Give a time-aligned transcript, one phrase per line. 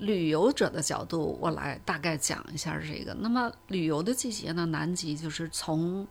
[0.00, 3.14] 旅游者的角度，我来大概讲一下这个。
[3.20, 6.06] 那么旅游的季节呢，南极就是从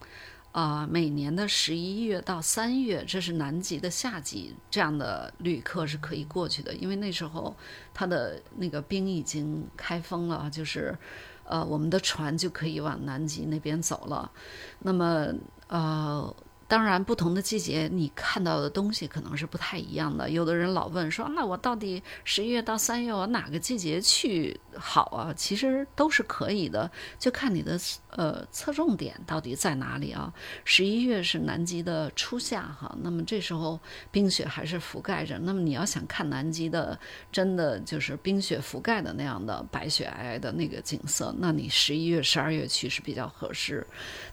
[0.51, 7.55] 啊、每年的十一月到三月，这是南极的夏季，这样的旅客是可以过去的，因为那时候
[7.94, 10.97] 它的那个冰已经开封了，就是
[11.44, 14.31] 呃我们的船就可以往南极那边走了。
[14.79, 15.28] 那么
[15.67, 16.35] 呃。
[16.70, 20.30] 当然，不同的季节你看到的东西可能是不太一样的。
[20.30, 27.76] 有的人老问说：“那我到底十一月到三月，我哪个季节去好啊？”其实都是可以的，就看你的
[28.12, 30.31] 呃侧重点到底在哪里啊。
[30.63, 33.79] 十一月是南极的初夏哈，那么这时候
[34.12, 35.40] 冰雪还是覆盖着。
[35.40, 36.99] 那么你要想看南极的
[37.31, 43.84] 真的就是冰雪覆盖的那样的白雪皑皑的那个景色，那你十一月、十二月去是比较合适。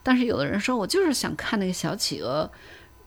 [0.03, 2.26] 但是有的人说我就是想看那个小企鹅。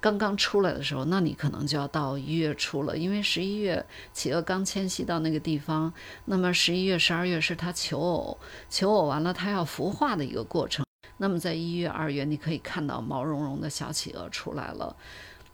[0.02, 5.92] 刚刚出来的时候，那你可能就要到一月初了，因为十一月企鹅刚迁徙到那个地方，
[6.26, 8.38] 那么十一月、十二月是它求偶，
[8.70, 10.86] 求偶完了它要孵化的一个过程。
[11.18, 14.96] 那么在一月、二月，你可以看到毛茸茸的小企鹅出来了。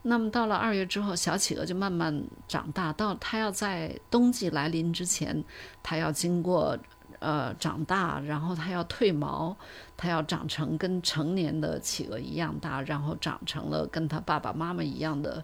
[0.04, 5.44] 那么到了二月之后，小企鹅就慢慢长大，到它要在冬季来临之前，
[5.82, 6.78] 它要经过
[7.20, 9.56] 呃长大，然后它要褪毛。
[9.98, 15.42] 它要长成跟成年的企鹅一样大，然后长成了跟它爸爸妈妈一样的，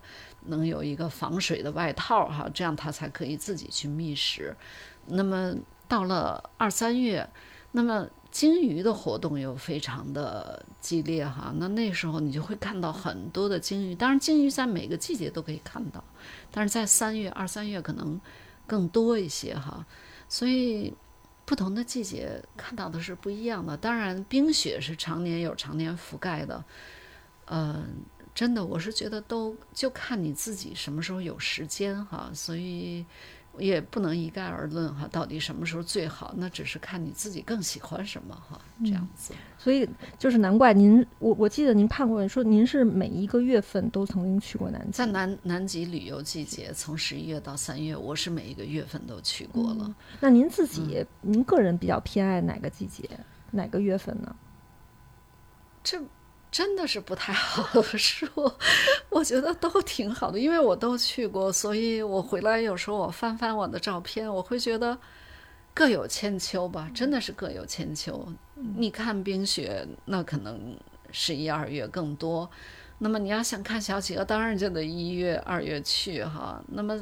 [0.47, 4.53] 能有一个防水的外套哈，这样它才可以自己去觅食。
[5.07, 5.55] 那么
[5.87, 7.25] 到了二三月，
[7.71, 13.95] 那么鲸鱼的活动又非常的激烈哈，那那时候你就会看到很多的鲸鱼。
[13.95, 16.03] 当然，鲸鱼在每个季节都可以看到，
[16.51, 18.19] 但是在三月、二三月可能
[18.67, 19.85] 更多一些哈，
[20.27, 20.93] 所以。
[21.51, 26.63] 不同的季节看到的是不一样的，当然冰雪是常年有常年覆盖的，
[27.47, 27.85] 嗯，
[28.33, 33.05] 真的我是觉得都就看你自己什么时候有时间哈，所以
[33.57, 39.33] 也不能一概而论哈，到底什么时候最好，那只是看你自己更喜欢什么哈，这样子。
[39.57, 49.85] 所以就是难怪您，我我记得您判过说您是每一个月份都曾经去过南极，在南南极旅游季节，从十一月到三月，我是每一个月份都去过了。
[49.87, 53.07] 嗯、那您自己，您个人比较偏爱哪个季节，
[53.51, 54.35] 哪个月份呢？
[55.83, 55.99] 这
[56.51, 58.59] 真的是不太好说，
[59.09, 64.97] 我觉得都挺好的，因为我都去过，所以我回来有时候我翻翻我的照片，我会觉得。
[65.73, 68.27] 各有千秋吧，真的是各有千秋。
[68.75, 70.77] 你看冰雪，那可能
[71.13, 72.51] 十一二月更多。
[72.97, 76.61] 那么你要想看小企鹅，当然就得一月二月去哈。
[76.67, 77.01] 那么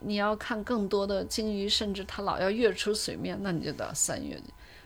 [0.00, 4.36] 你要看更多的鲸鱼，甚至它老要跃出水面，那你就得三月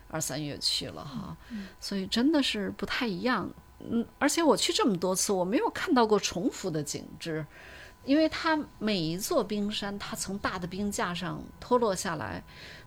[0.09, 1.35] 二三月去了哈。
[1.81, 3.51] 所以真的是不太一样。
[3.91, 7.45] 嗯，而且我去这么多次，我没有看到过重复的景致，
[8.05, 12.43] 因为它每一座冰山，它从大的冰架上脱落下来。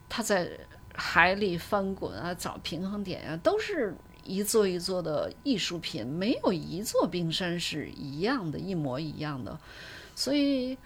[0.07, 0.51] 它在
[0.93, 9.59] 海里翻滚啊，找平衡点啊，都是一座一座的艺术品，没有一座冰山是一样的，一模一样的。
[10.15, 10.77] 所以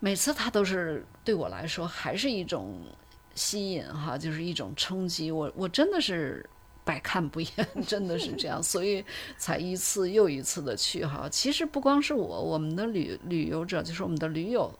[0.00, 2.80] 每次它都是对我来说还是一种
[3.34, 5.30] 吸引哈，就是一种冲击。
[5.30, 6.48] 我我真的是
[6.84, 7.50] 百看不厌，
[7.86, 9.04] 真的是这样，所以
[9.36, 11.28] 才一次又一次的去哈。
[11.30, 14.72] 其实不光是我，我们的旅旅游者，就是我们的驴友。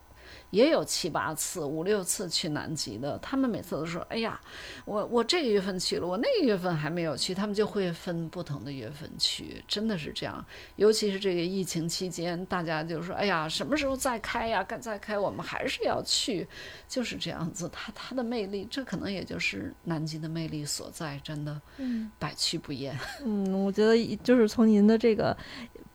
[0.53, 4.39] 也有七八次、五六次去南极的，他们每次都说：“哎呀，
[4.85, 10.45] 我我这个月份去了，我那个月份还没有去。”他们就会分不同的月份去，真的是这样。
[10.75, 14.63] 尤其是这个疫情期间，大家就说：“哎呀，什么时候再开呀？
[14.63, 16.47] 该再开，我们还是要去。”
[16.87, 22.95] 就是这样子，它它的魅力，这可能也就是南极的魅力所在，真的，嗯，百去不厌。
[23.25, 25.35] 嗯，我觉得就是从您的这个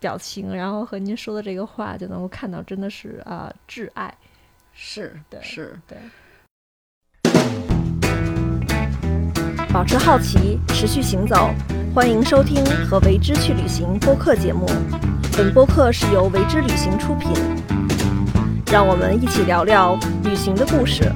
[0.00, 4.12] 表情，然后和您说的这个话，就能够看到，真的是啊，挚爱。
[4.80, 5.98] 是对，是对。
[9.72, 11.50] 保持好奇，持续行走。
[11.92, 14.66] 欢迎收听和为之去旅行播客节目。
[15.36, 17.32] 本播客是由为之旅行出品。
[18.70, 21.12] 让我们一起聊聊旅行的故事。